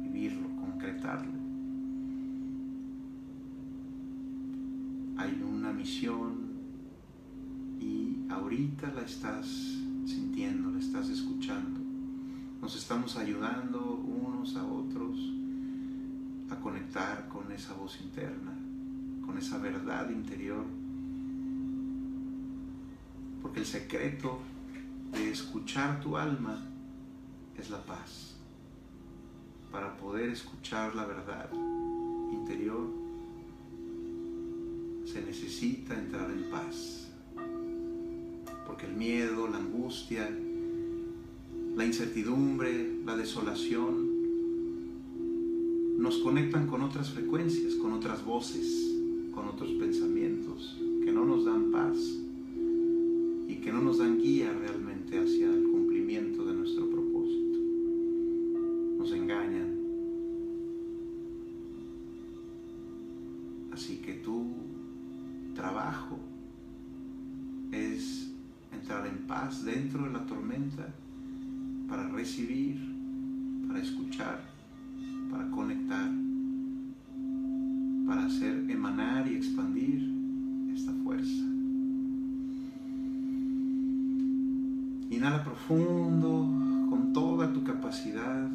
vivirlo, 0.02 0.48
concretarlo. 0.56 1.34
Hay 5.18 5.44
una 5.46 5.74
misión 5.74 6.54
y 7.82 8.20
ahorita 8.30 8.94
la 8.94 9.02
estás 9.02 9.46
sintiendo, 10.06 10.72
la 10.72 10.80
estás 10.80 11.10
escuchando. 11.10 11.82
Nos 12.62 12.78
estamos 12.78 13.18
ayudando 13.18 13.94
unos 13.94 14.56
a 14.56 14.66
otros 14.66 15.20
a 16.50 16.56
conectar 16.62 17.28
con 17.28 17.52
esa 17.52 17.74
voz 17.74 18.00
interna 18.02 18.67
con 19.28 19.38
esa 19.38 19.58
verdad 19.58 20.10
interior. 20.10 20.64
Porque 23.42 23.60
el 23.60 23.66
secreto 23.66 24.40
de 25.12 25.30
escuchar 25.30 26.00
tu 26.00 26.18
alma 26.18 26.66
es 27.58 27.70
la 27.70 27.84
paz. 27.84 28.38
Para 29.72 29.98
poder 29.98 30.30
escuchar 30.30 30.96
la 30.96 31.06
verdad 31.06 31.52
interior 32.32 32.88
se 35.06 35.22
necesita 35.22 35.94
entrar 35.94 36.32
en 36.32 36.50
paz. 36.50 37.10
Porque 38.66 38.86
el 38.86 38.94
miedo, 38.94 39.48
la 39.48 39.58
angustia, 39.58 40.30
la 41.76 41.86
incertidumbre, 41.86 43.02
la 43.06 43.18
desolación 43.18 44.08
nos 45.98 46.18
conectan 46.20 46.68
con 46.68 46.82
otras 46.82 47.12
frecuencias, 47.12 47.76
con 47.76 47.92
otras 47.92 48.24
voces 48.24 48.97
con 49.38 49.50
otros 49.50 49.70
pensamientos 49.74 50.80
que 51.06 51.12
no 51.12 51.24
nos 51.24 51.46
dan 51.46 51.70
paz 51.72 51.96
y 53.48 53.58
que 53.62 53.72
no 53.72 53.84
nos 53.84 54.00
dan 54.00 54.18
guía 54.18 54.52
realmente 54.52 55.20
hacia 55.20 55.54
el 55.54 55.62
cumplimiento 55.62 56.44
de 56.44 56.56
nuestro 56.56 56.90
propósito. 56.90 57.60
Nos 58.98 59.12
engañan. 59.12 59.78
Así 63.72 63.98
que 63.98 64.14
tu 64.14 64.56
trabajo 65.54 66.18
es 67.72 68.32
entrar 68.74 69.06
en 69.06 69.28
paz 69.28 69.64
dentro 69.64 70.06
de 70.06 70.14
la 70.14 70.26
tormenta 70.26 70.96
para 71.88 72.10
recibir, 72.10 72.76
para 73.68 73.84
escuchar, 73.84 74.50
para 75.30 75.48
conectar 75.52 76.12
para 78.08 78.26
hacer 78.26 78.66
emanar 78.70 79.30
y 79.30 79.36
expandir 79.36 80.10
esta 80.74 80.94
fuerza. 81.04 81.44
Inhala 85.10 85.44
profundo 85.68 86.48
con 86.90 87.12
toda 87.14 87.52
tu 87.52 87.62
capacidad. 87.64 88.50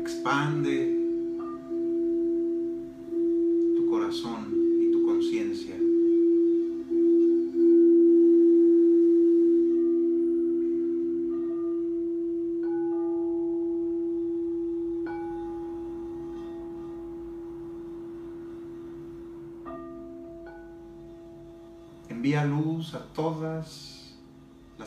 Expande 0.00 0.93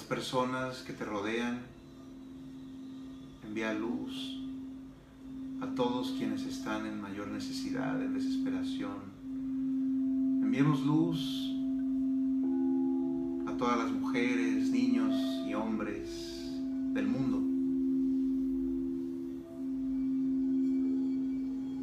personas 0.07 0.83
que 0.83 0.93
te 0.93 1.03
rodean. 1.03 1.59
Envía 3.45 3.73
luz 3.73 4.39
a 5.61 5.67
todos 5.75 6.13
quienes 6.17 6.43
están 6.43 6.85
en 6.85 7.01
mayor 7.01 7.27
necesidad, 7.27 8.01
en 8.01 8.13
desesperación. 8.13 9.17
Enviemos 10.41 10.85
luz 10.85 11.19
a 13.47 13.57
todas 13.57 13.77
las 13.77 13.91
mujeres, 13.91 14.69
niños 14.69 15.13
y 15.47 15.53
hombres 15.53 16.09
del 16.93 17.07
mundo. 17.07 17.37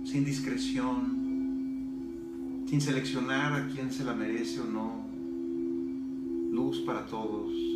Sin 0.04 0.24
discreción, 0.24 1.24
sin 2.66 2.80
seleccionar 2.80 3.52
a 3.52 3.68
quién 3.68 3.92
se 3.92 4.04
la 4.04 4.14
merece 4.14 4.60
o 4.60 4.64
no, 4.64 5.04
luz 6.52 6.78
para 6.80 7.06
todos. 7.06 7.73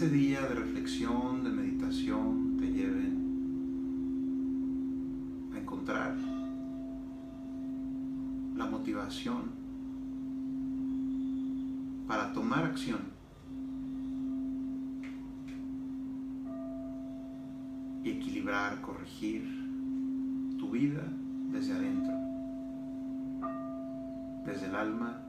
Este 0.00 0.16
día 0.16 0.40
de 0.40 0.54
reflexión, 0.54 1.44
de 1.44 1.50
meditación, 1.50 2.56
te 2.58 2.72
lleve 2.72 3.04
a 5.54 5.60
encontrar 5.60 6.16
la 8.56 8.64
motivación 8.64 9.50
para 12.08 12.32
tomar 12.32 12.64
acción 12.64 13.00
y 18.02 18.08
equilibrar, 18.08 18.80
corregir 18.80 19.44
tu 20.58 20.70
vida 20.70 21.06
desde 21.52 21.74
adentro, 21.74 22.14
desde 24.46 24.64
el 24.64 24.74
alma 24.76 25.20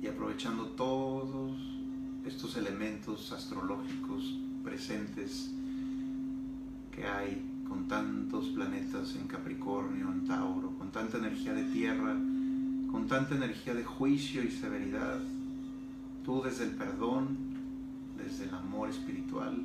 y 0.00 0.06
aprovechando 0.06 0.66
todos 0.66 1.55
elementos 2.56 3.32
astrológicos 3.32 4.38
presentes 4.64 5.50
que 6.90 7.06
hay 7.06 7.64
con 7.68 7.88
tantos 7.88 8.46
planetas 8.48 9.14
en 9.16 9.26
Capricornio, 9.26 10.10
en 10.10 10.26
Tauro, 10.26 10.70
con 10.78 10.90
tanta 10.90 11.18
energía 11.18 11.52
de 11.52 11.64
tierra, 11.64 12.14
con 12.90 13.06
tanta 13.08 13.34
energía 13.34 13.74
de 13.74 13.84
juicio 13.84 14.42
y 14.42 14.50
severidad, 14.50 15.20
tú 16.24 16.42
desde 16.42 16.64
el 16.64 16.70
perdón, 16.70 17.36
desde 18.16 18.44
el 18.44 18.54
amor 18.54 18.88
espiritual, 18.88 19.62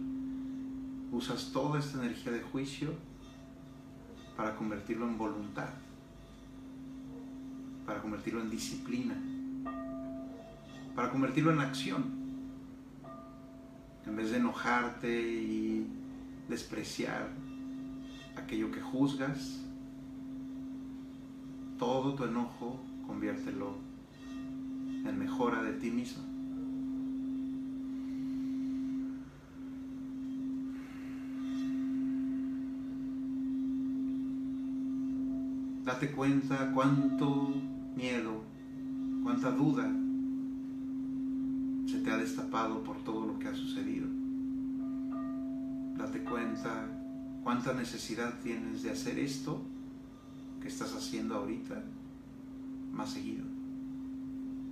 usas 1.12 1.52
toda 1.52 1.80
esta 1.80 2.04
energía 2.04 2.32
de 2.32 2.42
juicio 2.42 2.94
para 4.36 4.56
convertirlo 4.56 5.08
en 5.08 5.18
voluntad, 5.18 5.70
para 7.86 8.02
convertirlo 8.02 8.42
en 8.42 8.50
disciplina, 8.50 9.16
para 10.96 11.10
convertirlo 11.10 11.52
en 11.52 11.60
acción. 11.60 12.21
En 14.06 14.16
vez 14.16 14.32
de 14.32 14.38
enojarte 14.38 15.10
y 15.10 15.88
despreciar 16.50 17.30
aquello 18.36 18.72
que 18.72 18.82
juzgas, 18.82 19.62
todo 21.78 22.14
tu 22.16 22.26
enojo, 22.26 22.80
conviértelo 23.06 23.76
en 25.06 25.18
mejora 25.18 25.64
de 25.64 25.74
ti 25.74 25.92
mismo. 25.92 26.24
Date 35.86 36.12
cuenta 36.12 36.72
cuánto 36.74 37.50
miedo, 37.96 38.44
cuánta 39.24 39.52
duda 39.52 40.01
te 42.04 42.12
ha 42.12 42.18
destapado 42.18 42.84
por 42.84 42.98
todo 43.04 43.28
lo 43.28 43.38
que 43.38 43.48
ha 43.48 43.54
sucedido. 43.54 44.08
Date 45.98 46.24
cuenta 46.24 46.88
cuánta 47.44 47.74
necesidad 47.74 48.40
tienes 48.42 48.84
de 48.84 48.92
hacer 48.92 49.20
esto 49.20 49.62
que 50.62 50.68
estás 50.68 50.96
haciendo 50.96 51.36
ahorita 51.36 51.84
más 52.92 53.12
seguido. 53.12 53.46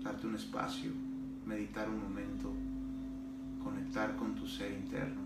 Darte 0.04 0.28
un 0.28 0.36
espacio, 0.36 0.92
meditar 1.46 1.90
un 1.90 2.02
momento, 2.02 2.52
conectar 3.64 4.16
con 4.16 4.36
tu 4.36 4.48
ser 4.48 4.72
interno, 4.72 5.22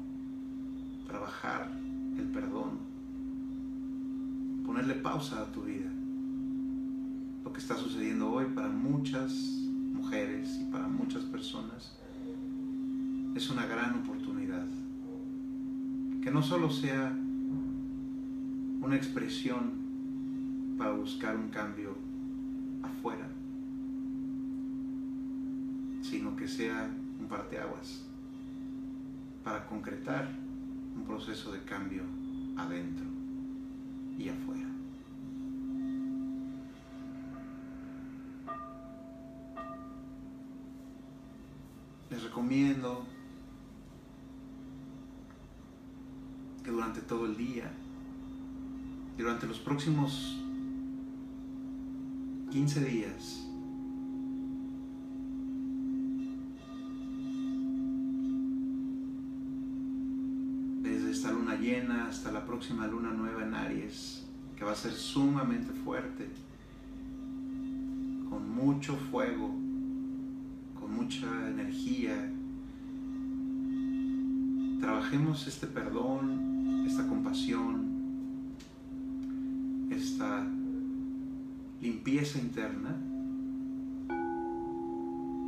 trabajar 1.07 1.71
el 2.17 2.25
perdón, 2.31 2.79
ponerle 4.65 4.95
pausa 4.95 5.41
a 5.41 5.51
tu 5.51 5.61
vida. 5.63 5.89
Lo 7.43 7.53
que 7.53 7.59
está 7.59 7.75
sucediendo 7.75 8.31
hoy 8.31 8.45
para 8.53 8.69
muchas 8.69 9.62
mujeres 9.93 10.59
y 10.59 10.65
para 10.71 10.87
muchas 10.87 11.23
personas 11.23 11.95
es 13.35 13.49
una 13.49 13.65
gran 13.65 13.95
oportunidad. 13.95 14.65
Que 16.21 16.31
no 16.31 16.41
solo 16.41 16.69
sea 16.69 17.13
una 18.81 18.95
expresión 18.95 20.75
para 20.77 20.91
buscar 20.91 21.35
un 21.35 21.49
cambio 21.49 21.95
afuera, 22.81 23.27
sino 26.01 26.35
que 26.35 26.47
sea 26.47 26.89
un 27.19 27.27
parteaguas 27.27 28.05
para 29.43 29.65
concretar 29.65 30.29
un 30.95 31.03
proceso 31.03 31.51
de 31.51 31.59
cambio 31.63 32.03
adentro 32.55 33.05
y 34.17 34.29
afuera. 34.29 34.62
Recomiendo 42.33 43.05
que 46.63 46.71
durante 46.71 46.99
todo 47.01 47.27
el 47.27 47.37
día, 47.37 47.71
durante 49.15 49.45
los 49.45 49.59
próximos 49.59 50.35
15 52.49 52.85
días, 52.85 53.47
desde 60.81 61.11
esta 61.11 61.31
luna 61.31 61.53
llena 61.53 62.07
hasta 62.07 62.31
la 62.31 62.47
próxima 62.47 62.87
luna 62.87 63.11
nueva 63.11 63.43
en 63.43 63.53
Aries, 63.53 64.25
que 64.57 64.65
va 64.65 64.71
a 64.71 64.75
ser 64.75 64.93
sumamente 64.93 65.71
fuerte, 65.71 66.27
con 68.27 68.49
mucho 68.49 68.95
fuego, 69.11 69.62
con 70.83 70.95
mucha 70.95 71.27
energía. 71.47 72.29
Trabajemos 74.81 75.47
este 75.47 75.65
perdón, 75.65 76.83
esta 76.85 77.07
compasión, 77.07 77.87
esta 79.89 80.45
limpieza 81.81 82.37
interna 82.37 82.97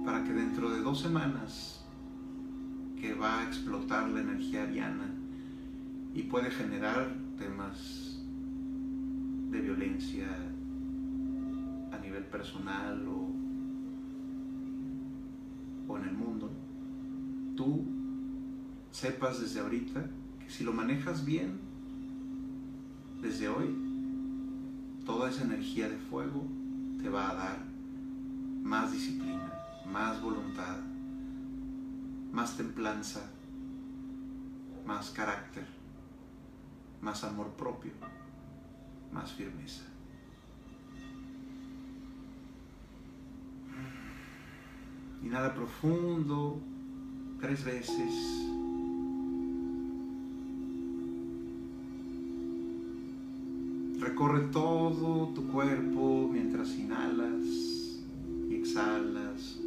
para 0.05 0.23
que 0.23 0.31
dentro 0.31 0.69
de 0.69 0.81
dos 0.81 1.01
semanas 1.01 1.83
que 2.97 3.13
va 3.13 3.39
a 3.39 3.43
explotar 3.43 4.07
la 4.07 4.21
energía 4.21 4.63
ariana 4.63 5.09
y 6.13 6.23
puede 6.23 6.49
generar 6.49 7.13
temas 7.37 8.21
de 9.51 9.59
violencia 9.59 10.27
a 11.91 11.97
nivel 11.97 12.23
personal 12.23 13.05
o, 13.09 13.24
o 15.87 15.97
en 15.97 16.05
el 16.05 16.13
mundo, 16.13 16.51
tú 17.55 17.85
sepas 18.91 19.41
desde 19.41 19.59
ahorita 19.59 20.05
que 20.39 20.49
si 20.49 20.63
lo 20.63 20.73
manejas 20.73 21.25
bien, 21.25 21.59
desde 23.21 23.47
hoy, 23.47 23.75
toda 25.05 25.29
esa 25.29 25.43
energía 25.43 25.89
de 25.89 25.97
fuego 25.97 26.45
te 27.01 27.09
va 27.09 27.29
a 27.31 27.35
dar 27.35 27.65
más 28.63 28.91
disciplina, 28.91 29.51
más 29.91 30.21
voluntad, 30.21 30.77
más 32.31 32.57
templanza, 32.57 33.31
más 34.85 35.09
carácter, 35.11 35.65
más 37.01 37.23
amor 37.23 37.51
propio, 37.55 37.91
más 39.11 39.31
firmeza. 39.33 39.83
Inhala 45.25 45.55
profundo, 45.55 46.59
tres 47.41 47.65
veces. 47.65 48.13
Recorre 53.99 54.41
todo 54.51 55.29
tu 55.33 55.47
cuerpo 55.47 56.29
mientras 56.31 56.75
inhalas 56.77 57.43
y 58.49 58.55
exhalas 58.55 59.59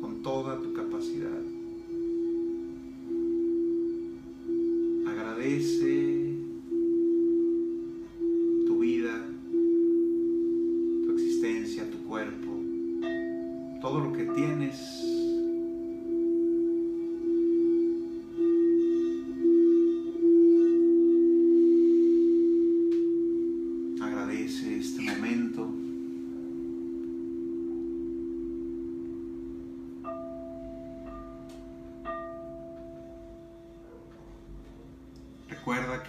con 0.00 0.20
toda 0.22 0.60
tu 0.60 0.72
capacidad. 0.74 1.57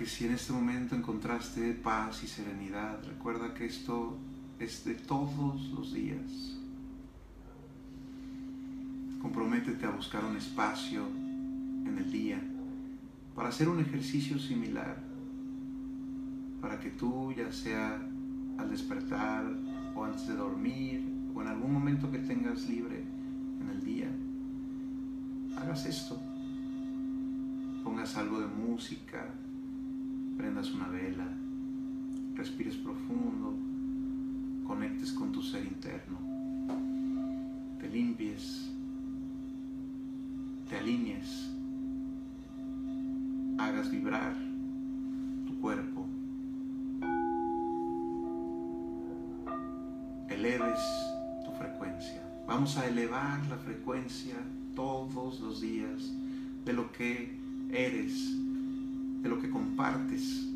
Si 0.09 0.25
en 0.25 0.33
este 0.33 0.51
momento 0.51 0.95
encontraste 0.95 1.71
paz 1.73 2.23
y 2.23 2.27
serenidad, 2.27 2.97
recuerda 3.05 3.53
que 3.53 3.67
esto 3.67 4.17
es 4.59 4.83
de 4.83 4.95
todos 4.95 5.69
los 5.69 5.93
días. 5.93 6.57
Comprométete 9.21 9.85
a 9.85 9.91
buscar 9.91 10.25
un 10.25 10.35
espacio 10.35 11.05
en 11.05 11.95
el 11.95 12.11
día 12.11 12.41
para 13.35 13.49
hacer 13.49 13.69
un 13.69 13.79
ejercicio 13.79 14.39
similar, 14.39 14.97
para 16.59 16.79
que 16.79 16.89
tú, 16.89 17.31
ya 17.31 17.51
sea 17.51 18.01
al 18.57 18.69
despertar 18.69 19.45
o 19.95 20.03
antes 20.03 20.27
de 20.27 20.35
dormir 20.35 21.03
o 21.35 21.41
en 21.43 21.47
algún 21.47 21.71
momento 21.71 22.11
que 22.11 22.19
tengas 22.19 22.67
libre 22.67 23.03
en 23.61 23.69
el 23.69 23.83
día, 23.83 24.09
hagas 25.61 25.85
esto. 25.85 26.19
Pongas 27.83 28.17
algo 28.17 28.39
de 28.39 28.47
música, 28.47 29.25
prendas 30.39 30.73
una 30.73 30.87
vela, 30.87 31.27
respires 32.33 32.77
profundo, 32.77 33.53
conectes 34.65 35.11
con 35.11 35.33
tu 35.33 35.41
ser 35.41 35.65
interno, 35.65 36.17
te 37.77 37.89
limpies, 37.89 38.71
te 40.69 40.77
alinees, 40.77 41.51
hagas 43.57 43.91
vibrar 43.91 44.33
tu 45.45 45.59
cuerpo, 45.59 46.07
eleves 50.29 50.79
tu 51.43 51.51
frecuencia. 51.51 52.23
Vamos 52.47 52.77
a 52.77 52.87
elevar 52.87 53.45
la 53.47 53.57
frecuencia 53.57 54.35
todos 54.73 55.41
los 55.41 55.59
días 55.59 56.13
de 56.63 56.71
lo 56.71 56.89
que 56.93 57.37
eres 57.73 58.38
de 59.21 59.29
lo 59.29 59.39
que 59.39 59.49
compartes, 59.49 60.49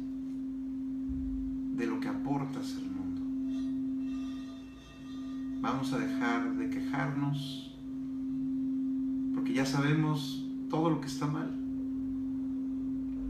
de 1.76 1.86
lo 1.86 2.00
que 2.00 2.08
aportas 2.08 2.78
al 2.78 2.90
mundo. 2.90 3.22
Vamos 5.62 5.94
a 5.94 5.98
dejar 5.98 6.56
de 6.56 6.70
quejarnos 6.70 7.76
porque 9.34 9.54
ya 9.54 9.66
sabemos 9.66 10.46
todo 10.70 10.90
lo 10.90 11.02
que 11.02 11.08
está 11.08 11.28
mal 11.28 11.52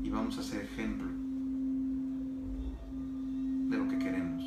y 0.04 0.10
vamos 0.10 0.38
a 0.38 0.44
ser 0.44 0.64
ejemplo 0.64 1.08
de 3.70 3.78
lo 3.78 3.88
que 3.88 3.98
queremos. 3.98 4.44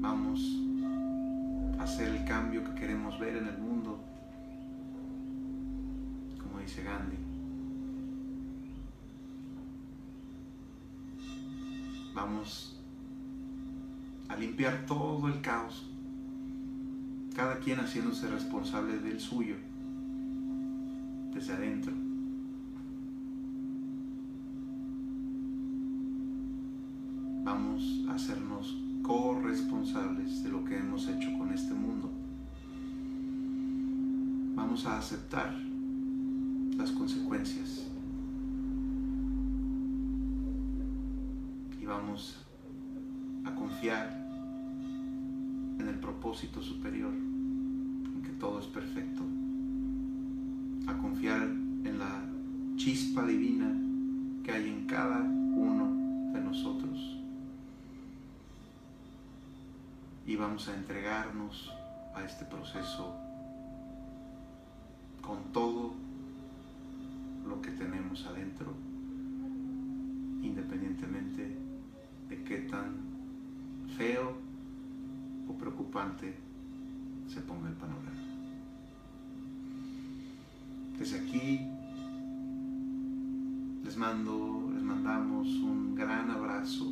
Vamos 0.00 0.62
a 1.78 1.82
hacer 1.82 2.08
el 2.08 2.24
cambio 2.24 2.64
que 2.64 2.74
queremos 2.74 3.18
ver 3.18 3.36
en 3.36 3.48
el 3.48 3.58
mundo, 3.58 4.02
como 6.42 6.60
dice 6.60 6.82
Gandhi. 6.82 7.29
Vamos 12.14 12.76
a 14.28 14.36
limpiar 14.36 14.84
todo 14.86 15.28
el 15.28 15.40
caos, 15.40 15.86
cada 17.34 17.58
quien 17.58 17.78
haciéndose 17.78 18.28
responsable 18.28 18.98
del 18.98 19.20
suyo, 19.20 19.56
desde 21.32 21.52
adentro. 21.52 21.92
Vamos 27.44 28.04
a 28.08 28.14
hacernos 28.14 28.76
corresponsables 29.02 30.42
de 30.42 30.50
lo 30.50 30.64
que 30.64 30.78
hemos 30.78 31.08
hecho 31.08 31.36
con 31.38 31.52
este 31.52 31.74
mundo. 31.74 32.10
Vamos 34.54 34.84
a 34.86 34.98
aceptar 34.98 35.56
las 36.76 36.92
consecuencias 36.92 37.86
y 41.80 41.86
vamos 41.86 42.46
a 43.44 43.54
confiar 43.54 44.20
en 45.78 45.88
el 45.88 45.98
propósito 45.98 46.62
superior, 46.62 47.12
en 47.12 48.22
que 48.22 48.32
todo 48.38 48.60
es 48.60 48.66
perfecto, 48.66 49.22
a 50.86 50.98
confiar 50.98 51.42
en 51.42 51.98
la 51.98 52.22
chispa 52.76 53.26
divina 53.26 53.74
que 54.44 54.52
hay 54.52 54.68
en 54.68 54.86
cada 54.86 55.20
uno 55.20 56.32
de 56.32 56.40
nosotros. 56.40 57.16
Y 60.26 60.36
a 60.68 60.74
entregarnos 60.74 61.72
a 62.14 62.22
este 62.24 62.44
proceso 62.44 63.14
con 65.22 65.52
todo 65.52 65.94
lo 67.46 67.62
que 67.62 67.70
tenemos 67.70 68.26
adentro, 68.26 68.74
independientemente 70.42 71.56
de 72.28 72.42
qué 72.44 72.58
tan 72.70 72.96
feo 73.96 74.36
o 75.48 75.54
preocupante 75.54 76.36
se 77.26 77.40
ponga 77.40 77.68
el 77.68 77.74
panorama. 77.74 78.10
Desde 80.98 81.20
aquí 81.20 81.60
les 83.82 83.96
mando, 83.96 84.70
les 84.74 84.82
mandamos 84.82 85.48
un 85.48 85.94
gran 85.94 86.30
abrazo 86.30 86.84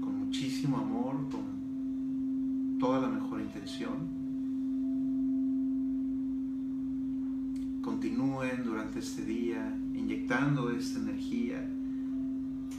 con 0.00 0.30
amor, 0.64 1.28
con 1.30 2.78
toda 2.78 3.00
la 3.00 3.08
mejor 3.08 3.40
intención. 3.40 4.08
Continúen 7.82 8.64
durante 8.64 8.98
este 9.00 9.24
día 9.24 9.78
inyectando 9.94 10.70
esta 10.70 10.98
energía, 10.98 11.68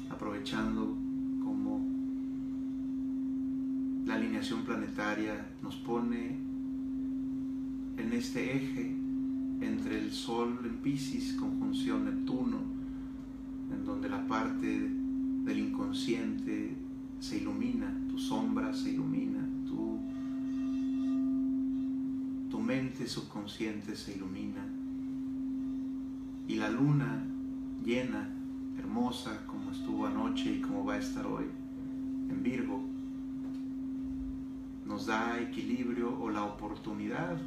aprovechando 0.09 0.97
como 1.43 1.85
la 4.05 4.15
alineación 4.15 4.63
planetaria 4.63 5.47
nos 5.61 5.75
pone 5.75 6.37
en 7.97 8.13
este 8.13 8.55
eje 8.55 8.95
entre 9.61 9.99
el 9.99 10.11
Sol 10.11 10.59
en 10.63 10.77
Pisces, 10.77 11.33
conjunción 11.33 12.05
Neptuno, 12.05 12.59
en 13.71 13.85
donde 13.85 14.09
la 14.09 14.27
parte 14.27 14.89
del 15.45 15.59
inconsciente 15.59 16.86
se 17.19 17.37
ilumina, 17.37 17.93
tu 18.09 18.17
sombra 18.17 18.73
se 18.73 18.91
ilumina, 18.91 19.39
tu, 19.65 19.99
tu 22.49 22.59
mente 22.59 23.07
subconsciente 23.07 23.95
se 23.95 24.15
ilumina. 24.15 24.65
Y 26.47 26.55
la 26.55 26.69
luna 26.69 27.23
llena, 27.83 28.29
hermosa 28.77 29.45
como 29.47 29.71
estuvo 29.71 30.05
anoche 30.05 30.53
y 30.53 30.61
como 30.61 30.85
va 30.85 30.93
a 30.93 30.99
estar 30.99 31.25
hoy, 31.25 31.45
en 32.29 32.43
Virgo, 32.43 32.81
nos 34.85 35.05
da 35.05 35.39
equilibrio 35.41 36.17
o 36.19 36.29
la 36.29 36.43
oportunidad 36.45 37.37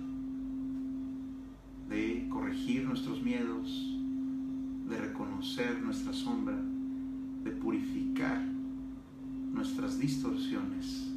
de 1.89 2.29
corregir 2.29 2.85
nuestros 2.85 3.23
miedos, 3.23 3.97
de 4.89 4.99
reconocer 4.99 5.81
nuestra 5.81 6.13
sombra, 6.13 6.57
de 7.45 7.51
purificar 7.51 8.60
nuestras 9.53 9.99
distorsiones, 9.99 11.11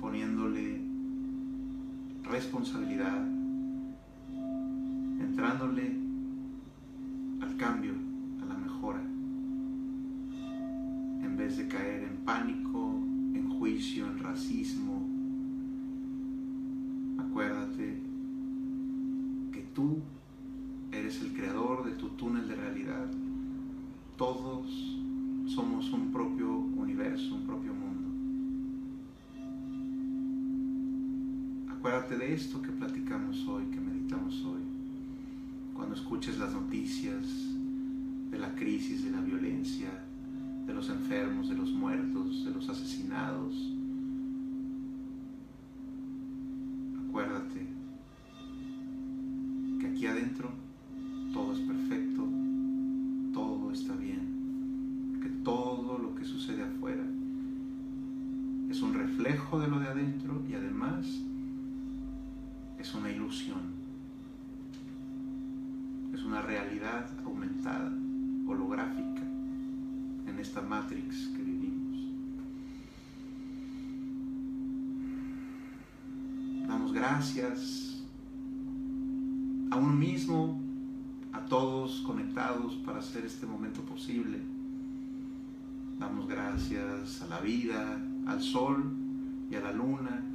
poniéndole 0.00 0.80
responsabilidad, 2.24 3.26
entrándole 5.20 5.96
al 7.40 7.56
cambio, 7.56 7.94
a 8.42 8.46
la 8.46 8.56
mejora, 8.56 9.02
en 11.22 11.36
vez 11.36 11.56
de 11.56 11.68
caer 11.68 12.04
en 12.04 12.16
pánico, 12.24 12.94
en 13.34 13.48
juicio, 13.58 14.06
en 14.06 14.18
racismo. 14.18 15.08
Acuérdate 17.18 18.12
tú 19.74 20.00
eres 20.90 21.20
el 21.22 21.32
creador 21.32 21.84
de 21.84 21.92
tu 21.92 22.10
túnel 22.10 22.48
de 22.48 22.56
realidad. 22.56 23.06
Todos 24.16 24.98
somos 25.52 25.92
un 25.92 26.10
propio 26.10 26.50
universo, 26.50 27.34
un 27.34 27.42
propio 27.42 27.74
mundo. 27.74 28.08
Acuérdate 31.70 32.16
de 32.16 32.32
esto 32.32 32.62
que 32.62 32.70
platicamos 32.70 33.46
hoy, 33.46 33.64
que 33.64 33.78
meditamos 33.78 34.42
hoy. 34.46 34.62
Cuando 35.74 35.94
escuches 35.94 36.38
las 36.38 36.54
noticias 36.54 37.26
de 38.30 38.38
la 38.38 38.54
crisis, 38.54 39.04
de 39.04 39.10
la 39.10 39.20
violencia, 39.20 39.90
de 40.66 40.72
los 40.72 40.88
enfermos, 40.88 41.50
de 41.50 41.56
los 41.56 41.70
muertos, 41.72 42.46
de 42.46 42.50
los 42.52 42.70
asesinados, 42.70 43.74
es 62.92 62.96
una 62.96 63.10
ilusión, 63.10 63.62
es 66.12 66.22
una 66.24 66.42
realidad 66.42 67.08
aumentada, 67.24 67.90
holográfica, 68.46 69.22
en 70.26 70.38
esta 70.38 70.60
matrix 70.60 71.28
que 71.28 71.42
vivimos. 71.42 71.96
Damos 76.68 76.92
gracias 76.92 78.04
a 79.70 79.76
uno 79.76 79.94
mismo, 79.94 80.60
a 81.32 81.40
todos 81.46 82.02
conectados 82.02 82.74
para 82.84 82.98
hacer 82.98 83.24
este 83.24 83.46
momento 83.46 83.80
posible. 83.80 84.38
Damos 85.98 86.28
gracias 86.28 87.22
a 87.22 87.26
la 87.28 87.40
vida, 87.40 87.98
al 88.26 88.42
sol 88.42 88.92
y 89.50 89.54
a 89.54 89.60
la 89.60 89.72
luna 89.72 90.31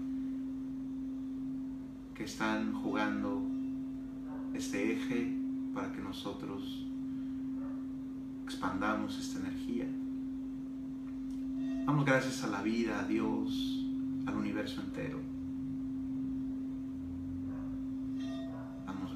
que 2.18 2.24
están 2.24 2.74
jugando 2.74 3.44
este 4.56 4.94
eje 4.94 5.38
para 5.74 5.92
que 5.92 6.02
nosotros 6.02 6.88
expandamos 8.44 9.20
esta 9.20 9.40
energía. 9.40 9.86
Damos 11.86 12.06
gracias 12.06 12.44
a 12.44 12.48
la 12.48 12.64
vida, 12.64 13.00
a 13.00 13.04
Dios, 13.04 13.86
al 14.26 14.36
universo 14.36 14.82
entero. 14.82 15.38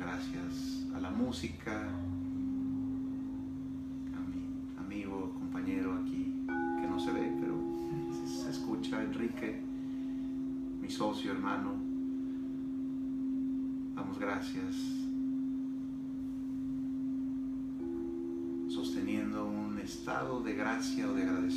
gracias 0.01 0.85
a 0.95 0.99
la 0.99 1.11
música, 1.11 1.87
gracias, 14.41 14.75
sosteniendo 18.69 19.45
un 19.45 19.79
estado 19.79 20.41
de 20.41 20.55
gracia 20.55 21.07
o 21.07 21.13
de 21.13 21.21
agradecimiento 21.21 21.50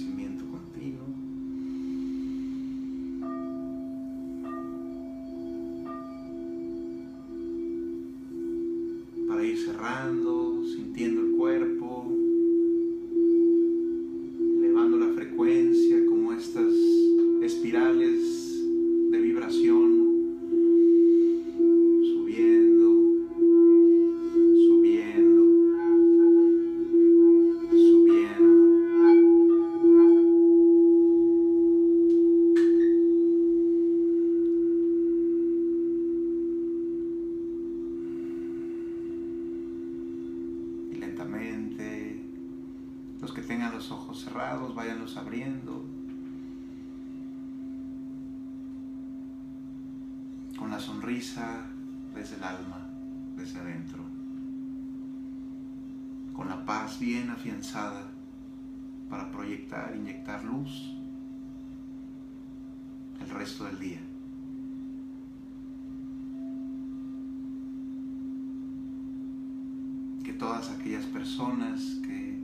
todas 70.45 70.69
aquellas 70.73 71.07
personas 71.07 71.81
que 72.03 72.39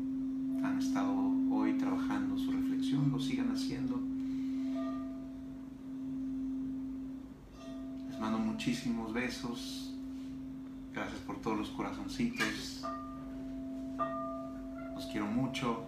han 0.65 0.79
estado 0.79 1.13
hoy 1.51 1.75
trabajando 1.75 2.39
su 2.39 2.51
reflexión 2.51 3.13
lo 3.13 3.21
sigan 3.21 3.53
haciendo. 3.53 4.01
Les 8.09 8.19
mando 8.19 8.39
muchísimos 8.39 9.13
besos. 9.13 9.95
Gracias 10.95 11.21
por 11.21 11.43
todos 11.43 11.59
los 11.59 11.69
corazoncitos. 11.69 12.87
Los 14.95 15.05
quiero 15.13 15.27
mucho. 15.27 15.85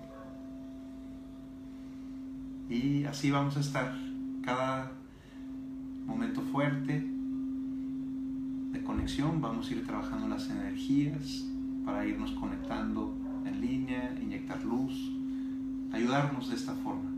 Y 2.68 3.04
así 3.04 3.30
vamos 3.30 3.56
a 3.56 3.60
estar 3.60 3.96
cada 4.44 4.92
momento 6.04 6.42
fuerte 6.42 7.08
de 8.72 8.82
conexión. 8.84 9.40
Vamos 9.40 9.70
a 9.70 9.72
ir 9.72 9.86
trabajando 9.86 10.28
las 10.28 10.50
energías 10.50 11.46
para 11.84 12.06
irnos 12.06 12.32
conectando 12.32 13.14
en 13.44 13.60
línea, 13.60 14.14
inyectar 14.22 14.64
luz, 14.64 15.12
ayudarnos 15.92 16.48
de 16.48 16.56
esta 16.56 16.74
forma. 16.74 17.10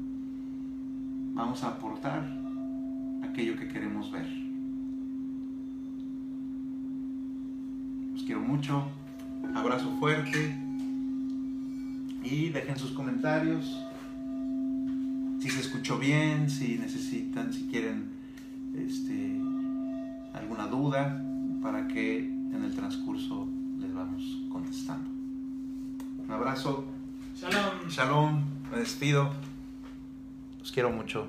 Vamos 1.34 1.62
a 1.64 1.68
aportar 1.68 2.24
aquello 3.22 3.56
que 3.56 3.68
queremos 3.68 4.10
ver. 4.12 4.26
Los 8.12 8.22
quiero 8.22 8.40
mucho. 8.40 8.84
Abrazo 9.54 9.90
fuerte. 9.98 10.56
Y 12.22 12.48
dejen 12.48 12.78
sus 12.78 12.92
comentarios 12.92 13.84
si 15.44 15.50
se 15.50 15.60
escuchó 15.60 15.98
bien, 15.98 16.48
si 16.48 16.78
necesitan, 16.78 17.52
si 17.52 17.64
quieren 17.64 18.04
este, 18.74 19.38
alguna 20.32 20.66
duda, 20.68 21.22
para 21.60 21.86
que 21.86 22.20
en 22.20 22.62
el 22.64 22.74
transcurso 22.74 23.48
les 23.84 23.94
vamos 23.94 24.22
contestando. 24.50 25.10
Un 26.26 26.30
abrazo. 26.30 26.84
Shalom. 27.36 27.88
Shalom. 27.88 28.42
Me 28.72 28.78
despido. 28.78 29.30
Los 30.58 30.72
quiero 30.72 30.90
mucho. 30.90 31.28